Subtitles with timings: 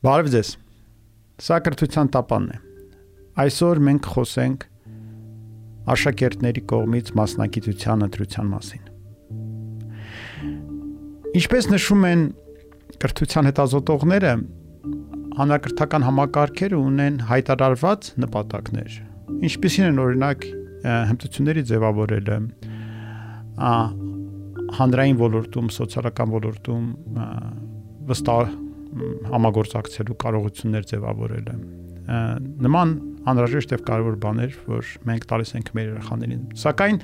[0.00, 0.50] Բարև ձեզ։
[1.44, 2.58] Սա կրթության տապանն է։
[3.42, 4.62] Այսօր մենք խոսենք
[5.92, 8.86] աշակերտների կողմից մասնագիտության ընտրության մասին։
[11.40, 12.22] Ինչպես նշում են
[13.04, 14.32] կրթության հետազոտողները,
[15.42, 18.96] հանրակրթական համակարգերը ունեն հայտարարված նպատակներ։
[19.50, 20.48] Ինչպիսին են օրինակ
[21.12, 22.40] հմտությունների ձևավորելը,
[24.80, 26.90] հանրային ոլորտում, սոցիալական ոլորտում
[28.08, 28.56] վստահ
[29.30, 31.54] համագործակցելու կարողություններ ձևավորելը
[32.10, 32.92] նման
[33.30, 36.96] անհրաժեշտ եւ կարևոր բաներ, որ մենք տալիս ենք մեր երեխաներին։ Սակայն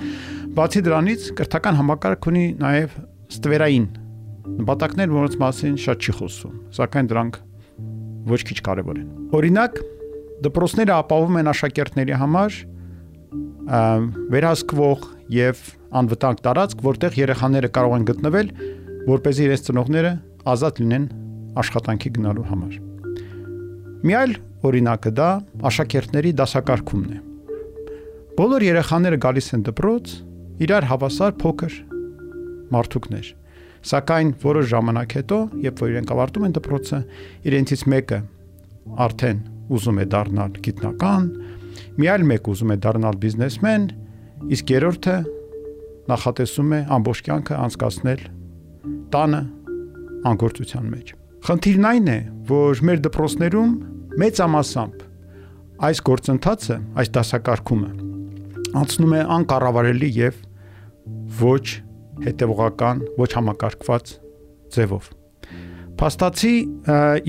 [0.56, 2.96] բացի դրանից կրթական համակարգ ունի նաեւ
[3.36, 3.86] ստվերային
[4.56, 7.38] նպատակներ, որոնց մասին շատ չի խոսում, սակայն դրանք
[8.32, 9.78] ոչ քիչ կարևոր են։ Օրինակ,
[10.46, 12.58] դպրոցները ապահովում են աշակերտների համար
[14.36, 15.06] վերահսկվող
[15.36, 15.62] եւ
[16.00, 18.50] անվտանգ տարածք, որտեղ երեխաները կարող են գտնվել,
[19.06, 20.12] որ เป զի իրենց ծնողները
[20.54, 21.06] ազատ լինեն
[21.62, 22.76] աշխատանքի գնալու համար։
[24.06, 25.30] Մի այլ օրինակը դա
[25.70, 27.18] աշակերտների դասակարգումն է։
[28.36, 30.14] Բոլոր երեխաները գալիս են դպրոց,
[30.66, 31.76] իրար հավասար փոքր
[32.76, 33.28] մարդուկներ։
[33.86, 36.98] Սակայն որոշ ժամանակ հետո, երբ որ իրենք ավարտում են դպրոցը,
[37.46, 38.18] իրենցից մեկը
[39.06, 39.42] արդեն
[39.76, 41.28] ուզում է դառնալ գիտնական,
[41.96, 43.84] մի այլ մեկ ուզում է դառնալ բիզնեսմեն,
[44.56, 45.16] իսկ երրորդը
[46.12, 48.26] նախատեսում է ամբողջ կյանքը անցկացնել
[49.14, 49.40] տանը
[50.32, 52.16] անկործության մեջ։ Խնդիրն այն է,
[52.48, 53.74] որ մեր դպրոցներում
[54.18, 55.04] մեծամասամբ
[55.86, 57.90] այս գործընթացը, այս դասակարգումը
[58.80, 60.40] անցնում է անկառավարելի եւ
[61.38, 61.62] ոչ
[62.26, 64.12] հետևողական, ոչ համակարգված
[64.74, 65.08] ձևով։
[66.02, 66.54] Փաստացի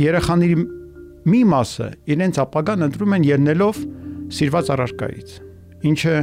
[0.02, 0.60] երեխաների
[1.30, 3.82] մի մասը իրենց ապագան ընտրում են ելնելով
[4.34, 5.40] սիրված առարկայից,
[5.94, 6.16] ինչը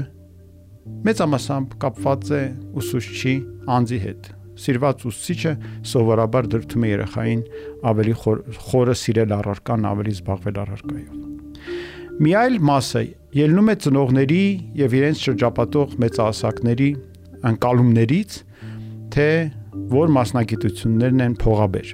[1.06, 2.46] մեծամասամբ կապված է
[2.82, 3.36] ուսուցչի
[3.78, 5.52] անձի հետ, սիրված ուսուցիչը
[5.90, 7.42] սովորաբար դրթում է երեխային
[7.90, 8.14] ավելի
[8.68, 11.20] խորը սիրել առարկան, ավելի զբաղվել առարկայով։
[12.14, 13.02] Մի այլ մասը
[13.34, 14.42] ելնում է ծնողների
[14.78, 16.90] եւ իրենց շրջապատող մեծահասակների
[17.50, 18.36] անկալումներից,
[19.14, 19.28] թե
[19.94, 21.88] որ մասնագիտություններն են փողաբեր։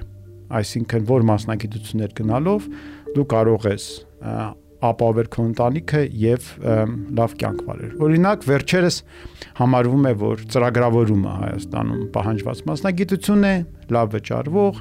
[0.61, 2.69] Այսինքն որ մասնագիտություններ գնալով
[3.17, 3.87] դու կարող ես
[4.81, 6.49] ապավեր քո ընտանիքը եւ
[7.19, 8.97] լավ կյանք վարել։ Օրինակ վերջերս
[9.61, 13.55] համարվում է, որ ծրագրավորումը Հայաստանում պահանջված մասնագիտություն է,
[13.97, 14.81] լավ վճարվող,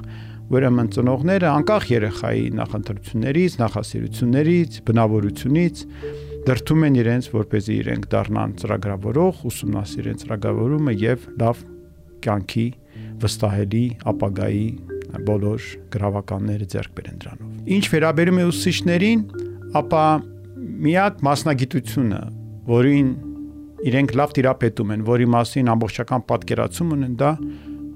[0.50, 5.82] ուրեմն ծնողները անկախ երեխայի նախընտրություններից, նախասիրություններից, բնավորությունից
[6.48, 11.60] դրթում են իրենց, որպեսզի իրենք դառնան ծրագրավորող, ուսումնասիրեն ծրագրավորումը եւ լավ
[12.24, 12.66] կյանքի
[13.20, 14.64] վստահելի ապագայի
[15.26, 19.24] բոլոր գրավականները ձեռք բերեն դրանով։ Ինչ վերաբերում է ուսուցիչներին,
[19.78, 20.04] ապա
[20.84, 22.20] միակ մասնագիտությունը,
[22.70, 23.10] որին
[23.90, 27.30] իրենք լավ տիրապետում են, որի մասին ամբողջական պատկերացում ունեն, դա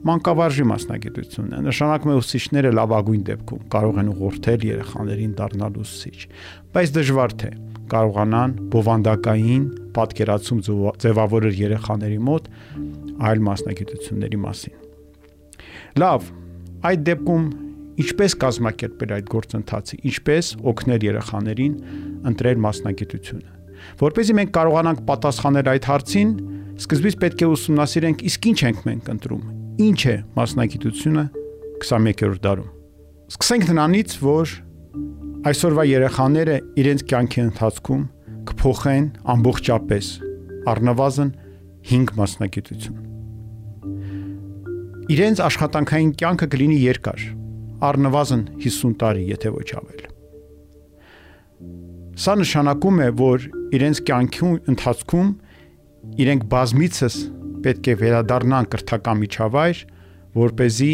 [0.04, 6.18] մանկավարժի մասնագիտությունն է։ Նշանակում է ուսուցիչները լավագույն դեպքում կարող են ուղղորդել երեխաներին դառնալ ուսուցիչ,
[6.74, 7.50] բայց դժվար թե
[7.94, 9.64] կարողանան բովանդակային
[9.96, 10.60] պատկերացում
[11.04, 12.48] ձևավորել երեխաների մոտ
[13.28, 14.76] այլ մասնագիտությունների մասին։
[16.04, 16.30] Լավ,
[16.84, 17.44] այդ դեպքում
[17.94, 21.74] Ինչպես կազմակերպել այդ գործընթացը, ինչպես օգնել երեխաներին
[22.30, 23.52] ընտրել մասնագիտությունը։
[24.00, 26.32] Որպեսզի մենք կարողանանք պատասխանել այդ հարցին,
[26.74, 29.44] սկզբից պետք է ուսումնասիրենք իսկ ինչ ենք մենք ընտրում։
[29.84, 31.24] Ինչ է մասնագիտությունը
[31.84, 32.70] 21-րդ դարում։
[33.34, 34.54] Սկսենք նրանից, որ
[35.44, 38.02] այսօրվա երեխաները իրենց կյանքի ընթացքում
[38.50, 40.10] կփոխեն ամբողջապես
[40.74, 41.30] առնվազն
[41.94, 43.00] 5 մասնագիտություն։
[45.14, 47.24] Իրենց աշխատանքային կյանքը կլինի երկար,
[47.88, 50.02] առնվազն 50 տարի, եթե ոչ ավել։
[52.24, 55.30] Սա նշանակում է, որ իրենց կյանքի ընթացքում
[56.24, 57.16] իրենք բազմիցս
[57.64, 59.80] պետք է վերադառնան կրթական միջավայր,
[60.34, 60.92] որ เป զի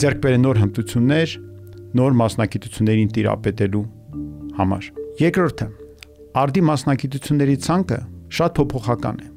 [0.00, 1.34] ձեռք բերեն նոր հմտություններ,
[1.98, 3.84] նոր մասնագիտություններին տիրապետելու
[4.58, 4.88] համար։
[5.24, 5.68] Երկրորդը,
[6.44, 8.00] արդի մասնագիտությունների ցանկը
[8.38, 9.28] շատ փոփոխական է։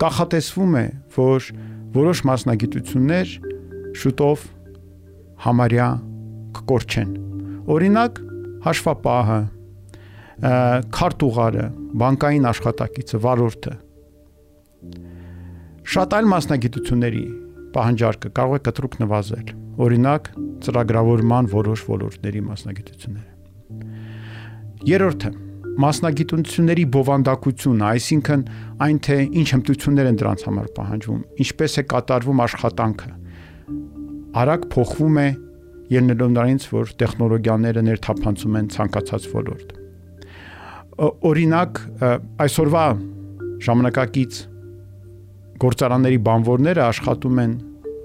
[0.00, 1.48] Կախատեսվում է, որ
[1.94, 3.34] որոշ մասնագիտություններ
[4.00, 4.46] շուտով
[5.44, 5.88] համարյա
[6.58, 7.10] կկորչեն։
[7.74, 8.20] Օրինակ
[8.64, 9.40] հաշվապահը,
[10.94, 11.66] քարտուղարը,
[12.00, 13.74] բանկային աշխատակիցը, վարորդը։
[15.94, 17.24] Շատ այլ մասնագիտությունների
[17.74, 19.48] պահանջարկը կարող է կտրուկ նվազել։
[19.84, 20.28] Օրինակ
[20.64, 23.30] ծրագրավորման որոշ ոլորտների մասնագիտությունները։
[24.84, 25.30] Երրորդը
[25.84, 28.42] մասնագիտությունների բովանդակությունը, այսինքն
[28.84, 33.10] այն թե ինչ հմտություններ են դրանց համար պահանջվում, ինչպես է կատարվում աշխատանքը,
[34.34, 35.26] արագ փոխվում է
[35.94, 39.74] ելնելով նրանից, որ տեխնոլոգիաները ներթափանցում են ցանկացած ոլորտ։
[41.28, 41.80] Օրինակ,
[42.44, 42.84] այսօրվա
[43.66, 44.40] ժամանակակից
[45.64, 47.52] գործարանների բանվորները աշխատում են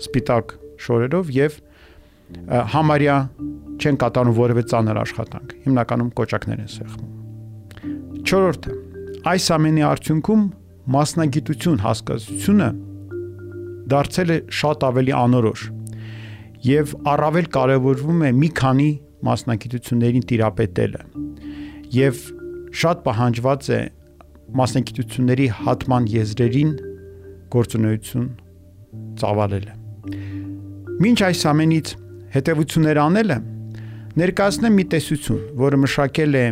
[0.06, 0.54] սպիտակ
[0.86, 1.58] շորերով եւ
[2.74, 3.18] համարյա
[3.80, 7.12] չեն կատարում որևէ ծանր աշխատանք։ Հիմնականում կոճակներ են սեղմում։
[8.30, 8.76] 4-րդը
[9.34, 10.44] այս ամենի արդյունքում
[10.94, 12.70] մասնագիտություն հասկացությունը
[13.94, 15.62] դարձել է շատ ավելի անորոշ
[16.66, 18.90] եւ առավել կարեւորվում է մի քանի
[19.30, 21.02] մասնագիտություններին տիրապետելը
[21.96, 22.22] եւ
[22.80, 23.80] շատ պահանջված է
[24.60, 26.72] մասնագիտությունների հատման եզրերին
[27.54, 28.28] գործունեություն
[29.22, 29.74] ծավալելը։
[31.00, 31.94] Մինչ այս ամենից
[32.36, 33.38] հետևություններ անելը
[34.20, 36.46] ներկայացնեմ մի տեսություն, որը մշակել է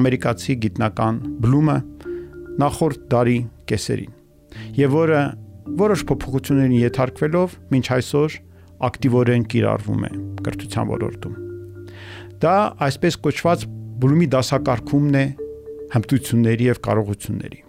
[0.00, 1.76] ամերիկացի գիտնական Բլումը
[2.60, 3.38] նախորդ դարի
[3.70, 4.14] կեսերին
[4.78, 5.20] եւ որը
[5.80, 8.36] որոշ փոփոխություններին ենթարկվելով մինչ այսօր
[8.88, 10.10] ակտիվորեն կիրառվում է
[10.46, 11.34] կրթության ոլորտում։
[12.40, 12.54] Դա
[12.86, 13.66] այսպես կոչված
[14.00, 15.24] Բլումի դասակարգումն է
[15.92, 17.60] հմտությունների եւ կարողությունների։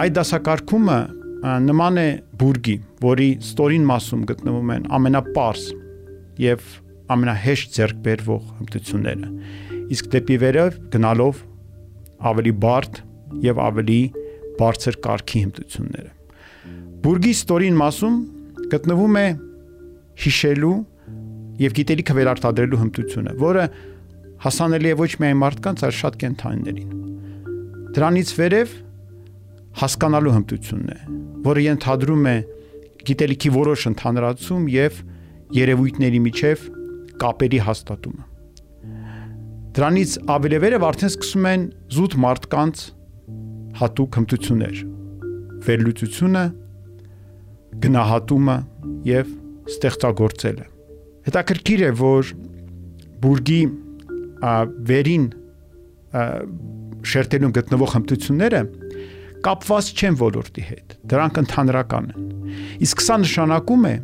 [0.00, 0.98] Այդ դասակարգումը
[1.70, 2.08] նման է
[2.40, 5.62] բուրգի, որի ստորին մասում գտնվում են ամենապարս
[6.44, 6.66] եւ
[7.14, 9.30] ամենահեշտ ձեռք բերվող հմտությունները։
[9.96, 11.40] Իսկ դեպի վերև գնալով
[12.30, 13.00] ավելի բարդ
[13.46, 14.00] եւ ավելի
[14.60, 16.10] բարձր կարգի հմտությունները։
[17.00, 18.18] Բուրգի ստորին մասում
[18.74, 19.26] գտնվում է
[20.24, 20.76] հիշելու
[21.60, 23.64] եւ գիտելիքը վերարտադրելու հմտությունը, որը
[24.40, 26.90] հասանելի է ոչ միայն մարդկանց, այլ շատ կենթանիներին։
[27.96, 28.74] Դրանից վերև
[29.80, 30.98] հասկանալու հմտությունն է,
[31.46, 32.36] որը ենթադրում է
[33.10, 35.00] գիտելիքի որոշ ընդհանրացում եւ
[35.60, 36.64] երևույթների միջև
[37.20, 38.24] կապերի հաստատումը։
[39.70, 42.80] Դրանից ավելի վերև արդեն սկսում են զուտ մարդկանց
[43.80, 44.80] հատուկ հմտություններ։
[45.66, 46.44] Վերլուծությունը,
[47.84, 48.56] գնահատումը
[49.10, 49.30] եւ
[49.70, 50.66] ստեղծագործելը։
[51.30, 52.32] Հետաքրքիր է, որ
[53.20, 53.60] բուրգի
[54.90, 55.26] վերին
[57.10, 58.62] շերտերում գտնվող հմտությունները
[59.44, 62.24] կապված չեն ոլորտի հետ։ Դրանք ընդհանրական են։
[62.86, 63.94] Իսկ սա նշանակում է,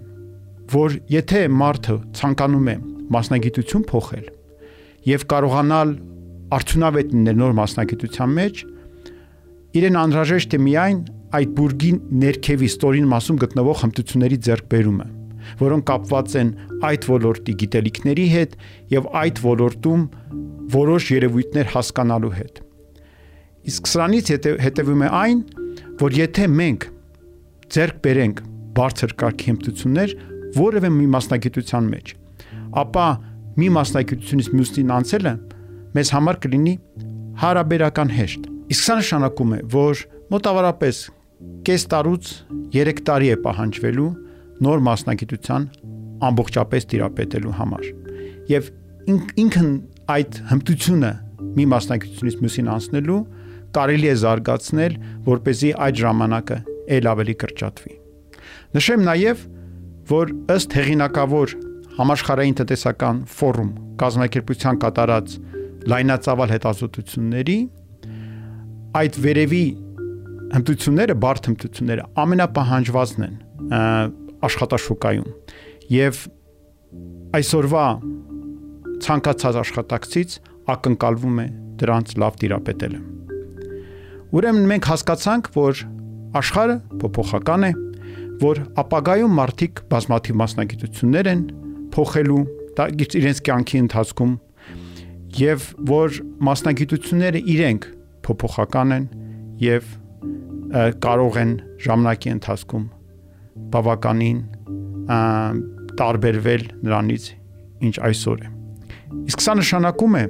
[0.77, 2.77] որ եթե մարդը ցանկանում է
[3.17, 4.31] մասնագիտություն փոխել
[5.07, 5.93] եւ կարողանալ
[6.57, 8.63] արդյունավետ լինել նոր մասնագիտության մեջ,
[9.77, 10.99] իրեն անհրաժեշտ է միայն
[11.37, 11.93] այդ բուրգի
[12.23, 15.07] ներքևի ստորին մասում գտնվող հմտությունների ձեռքբերումը,
[15.61, 16.51] որոնք կապված են
[16.89, 18.57] այդ ոլորտի գիտելիքների հետ
[18.93, 20.05] եւ այդ ոլորտում
[20.77, 22.61] որոշ երևույթներ հասկանալու հետ։
[23.67, 24.33] Իսկ սրանից
[24.67, 25.39] հետևում է այն,
[26.03, 26.87] որ եթե մենք
[27.77, 28.43] ձեռք բերենք
[28.77, 30.15] բարձր կարգի հմտություններ
[30.57, 32.13] որևէ մի մասնագիտության մեջ,
[32.83, 33.07] ապա
[33.57, 35.33] մի մասնագիտությունից մյուսին անցելը
[35.97, 36.75] մեզ համար կլինի
[37.43, 40.03] հարաբերական հեշտ։ Իսկ սա նշանակում է, որ
[40.35, 41.01] մոտավորապես
[41.67, 42.31] կես տարուց
[42.77, 44.11] 3 տարի է պահանջվելու
[44.65, 45.67] նոր մասնագիտության
[46.27, 47.87] ամբողջապես տիրապետելու համար։
[48.53, 48.71] Եվ
[49.43, 49.69] ինքն
[50.17, 51.13] այդ հմտությունը
[51.57, 53.21] մի մասնագիտությունից մյուսին անցնելու
[53.77, 56.59] կարելի է զարգացնել, որ เป զի այդ ժամանակը
[56.97, 57.95] ել ավելի կրճատվի։
[58.77, 59.43] Նշեմ նաև,
[60.11, 61.55] որ ըստ հեղինակավոր
[61.97, 63.71] համաշխարհային տնտեսական ֆորում
[64.01, 65.35] կազմակերպության կատարած
[65.93, 67.59] լայնածավալ հետազոտությունների
[69.01, 69.65] այդ վերևի
[70.57, 73.35] հմտությունները, բարդ հմտությունները ամենապահանջվածն են
[74.47, 75.29] աշխատաշուկայում
[75.97, 76.23] եւ
[77.37, 77.87] այսօրվա
[79.07, 80.37] ցանկացած աշխատակցից
[80.77, 81.47] ակնկալվում է
[81.81, 83.01] դրանց լավ տիրապետելը։
[84.37, 85.83] Ուրեմն մենք հասկացանք, որ
[86.41, 87.71] աշխարհը փոփոխական է,
[88.43, 91.45] որ ապագայում մարդիկ բազմաթիվ մասնագիտություններ են
[91.95, 92.43] փոխելու
[93.21, 94.35] իրենց կյանքի ընթացքում
[95.37, 96.19] եւ որ
[96.49, 97.89] մասնագիտությունները իրենք
[98.27, 99.09] փոփոխական են
[99.63, 99.89] եւ
[101.07, 101.57] կարող են
[101.87, 102.87] ժամանակի ընթացքում
[103.75, 104.39] բավականին
[105.97, 107.25] տարբերվել նրանից
[107.87, 108.53] ինչ այսօր է։
[109.31, 110.25] Իսկ սա նշանակում է,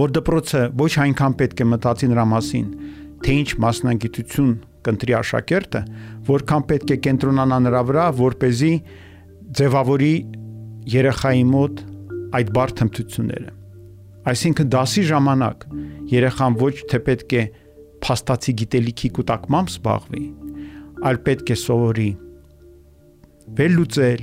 [0.00, 2.66] որ դպրոցը ոչ այնքան պետք է մտածի նրա մասին,
[3.24, 4.52] թե ինչ մասնագիտություն
[4.86, 5.80] կընտրի աշակերտը,
[6.30, 8.72] որքան պետք է կենտրոնանա նրա վրա, որ เป զի
[9.60, 10.14] ձևավորի
[10.94, 11.82] երեխայի մոտ
[12.38, 13.52] այդ բարդ հմտությունները։
[14.30, 15.66] Այսինքն դասի ժամանակ
[16.14, 17.44] երեխան ոչ թե պետք է
[18.04, 20.24] փաստացի գիտելիքի կուտակմամբ զբաղվի,
[21.10, 22.10] այլ պետք է սովորի
[23.58, 24.22] վերլուծել,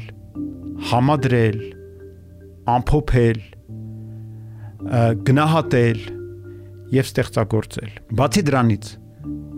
[0.92, 1.60] համադրել,
[2.78, 3.40] ամփոփել,
[5.28, 6.02] գնահատել
[6.96, 8.90] եւ ստեղծագործել։ Բացի դրանից,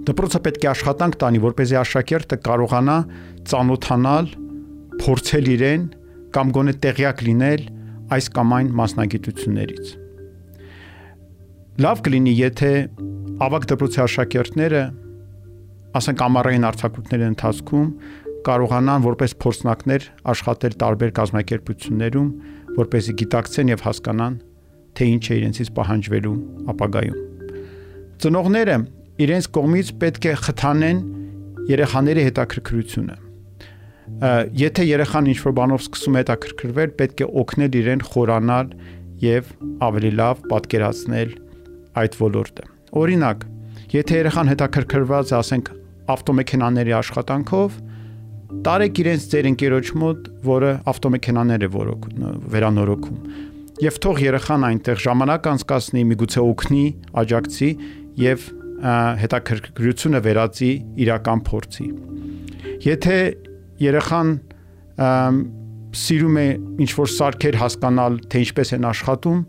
[0.10, 2.98] դպրոցը պետք է աշխատանք տանի, որպեսզի աշակերտը կարողանա
[3.50, 4.30] ծանոթանալ,
[5.00, 5.84] փորձել իրեն
[6.36, 7.66] կամ գոնե տեղյակ լինել
[8.16, 9.92] այս կամ այն մասնագիտություններից։
[11.80, 12.72] Լավ կլինի, եթե
[13.46, 14.82] ավակ դպրոցի աշակերտները
[16.00, 17.86] ասենք ամառային արձակուրդների ընթացքում
[18.48, 22.30] կարողանան որպես փորձնակներ աշխատել տարբեր կազմակերպություններում,
[22.80, 24.36] որպեսզի գիտակցեն եւ հասկանան,
[24.96, 26.36] թե ինչ է իրենցից պահանջվելու
[26.74, 27.18] ապագայում։
[28.20, 28.78] Ծնողները
[29.24, 31.02] իրենց կողմից պետք է խթանեն
[31.70, 33.18] երեխաների հետաքրքրությունը։
[34.60, 38.72] Եթե երեխան ինչ-որ բանով սկսում է հետաքրքրվել, պետք է օգնել իրեն խորանալ
[39.24, 39.52] եւ
[39.86, 41.36] ավելի լավ պատկերացնել
[42.00, 42.66] այդ ոլորտը։
[43.00, 43.46] Օրինակ,
[43.94, 45.72] եթե երեխան հետաքրքրված է, ասենք,
[46.10, 47.78] ավտոմեքենաների աշխատանքով,
[48.66, 51.70] տարեք իրենց ձեր ընկերոջ մոտ, որը ավտոմեքենաներ է
[52.56, 53.48] վերանորոգում
[53.80, 56.86] եւ թող երեխան այնտեղ ժամանակ անցկасնի, միգուցե օգնի,
[57.22, 57.70] աջակցի
[58.20, 58.48] եւ
[59.24, 60.72] հետաքրքրությունը վերածի
[61.04, 61.88] իրական փորձի։
[62.86, 63.18] Եթե
[63.86, 64.34] երեխան
[66.00, 66.48] սիրում է
[66.84, 69.40] ինչ որ սարքեր հասկանալ, թե ինչպես են աշխատում,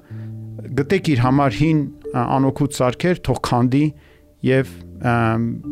[0.78, 1.80] գտեք իր համար հին
[2.20, 3.84] անօքուտ սարքեր, թող քանդի
[4.46, 4.70] եւ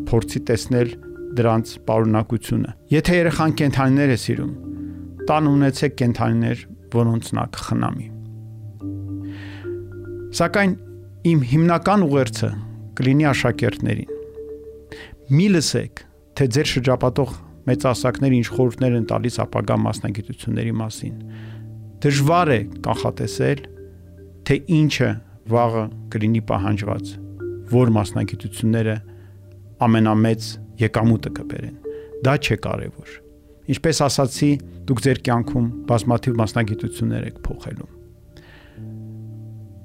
[0.08, 0.92] փորձի տեսնել
[1.36, 4.52] դրանց պարունակությունը։ Եթե երեխան կենթանիներ է սիրում,
[5.28, 6.62] տան ունեցեք կենթանիներ,
[6.94, 8.06] որոնց նա կխնամի։
[10.38, 10.72] Սակայն
[11.28, 12.50] իմ հիմնական ուղերձը
[12.98, 14.14] կլինի աշակերտներին։
[15.28, 16.02] Մի լսեք,
[16.38, 17.32] թե ձեր շրջապատող
[17.68, 21.16] մեծասակները ինչ խորհուրդներ են տալիս ապագա մասնագիտությունների մասին։
[22.04, 23.60] Դժվար է կանխատեսել,
[24.48, 25.10] թե ինչը
[25.52, 27.12] վաղը կլինի պահանջված,
[27.74, 28.96] որ մասնագիտությունները
[29.88, 30.48] ամենամեծ
[30.82, 31.76] եկամուտը կբերեն։
[32.26, 33.14] Դա չէ կարևոր։
[33.68, 34.50] Ինչպես ասացի,
[34.88, 37.94] դուք ձեր կյանքում բազմաթիվ մասնագիտություններ եք փոխելու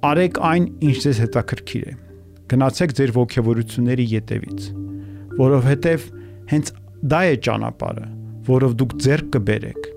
[0.03, 1.91] Արեք այն, ինչ ձեզ հետաքրքիր է։
[2.51, 4.65] Գնացեք ձեր ողջավորությունների յետևից,
[5.39, 6.07] որովհետև
[6.51, 6.71] հենց
[7.13, 8.07] դա է ճանապարհը,
[8.50, 9.88] որով դուք ձեռք կբերեք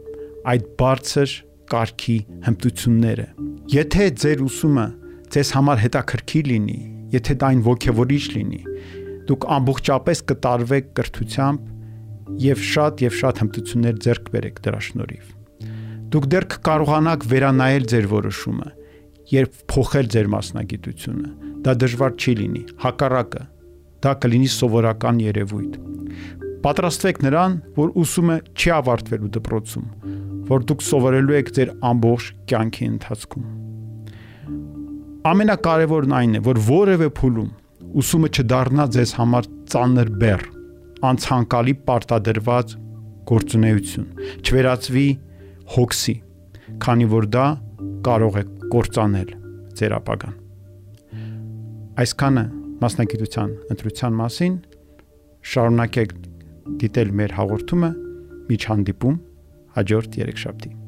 [0.53, 1.35] այդ բարձր
[1.75, 3.27] կարգի հմտությունները։
[3.75, 4.87] Եթե ձեր ուսումը
[5.35, 6.79] ձեզ համար հետաքրքիր լինի,
[7.17, 8.63] եթե դա այն ողջավորիչ լինի,
[9.27, 11.69] դուք ամբողջապես կտարվեք կրթությամբ
[12.47, 15.27] եւ շատ եւ շատ հմտություններ ձեռք բերեք դրա շնորհիվ։
[16.07, 18.69] Դուք դեռ կկարողանաք վերանայել ձեր որոշումը
[19.27, 21.29] երբ փոխել ձեր մասնագիտությունը։
[21.67, 23.43] Դա դժվար չի լինի, հակառակը
[24.07, 25.79] դա կլինի սովորական երևույթ։
[26.67, 29.87] Պատրաստվեք նրան, որ ուսումը չի ավարտվելու դպրոցում,
[30.51, 33.47] որ դուք սովորելու եք ձեր ամբողջ կյանքի ընթացքում։
[35.27, 37.51] Ամենակարևորն այն է, որ որևէ փուլում
[38.01, 40.43] ուսումը չդառնա ձեզ համար ծանր բեռ,
[41.07, 42.75] անցանկալի պարտադրված
[43.31, 44.07] գործունեություն,
[44.43, 45.07] չվերածվի
[45.77, 46.15] հոգսի,
[46.83, 47.47] քանի որ դա
[48.07, 49.35] կարող է կործանել
[49.79, 50.39] ձեր ապագան։
[52.07, 52.47] Այսքանը
[52.83, 54.57] մասնագիտության ընտրության մասին
[55.53, 56.17] շարունակեք
[56.83, 57.93] դիտել մեր հաղորդումը
[58.51, 59.23] միջհանդիպում
[59.77, 60.86] հաջորդ երեքշաբթի